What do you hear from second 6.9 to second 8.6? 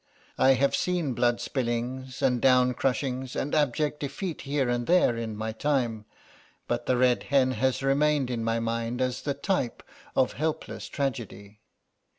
red hen has remained in my